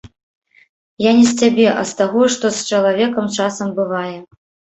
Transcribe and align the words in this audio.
Я 1.05 1.11
не 1.17 1.25
з 1.31 1.35
цябе, 1.41 1.67
а 1.83 1.83
з 1.91 1.99
таго, 2.01 2.21
што 2.37 2.45
з 2.57 2.65
чалавекам 2.77 3.25
часам 3.37 3.67
бывае. 3.81 4.17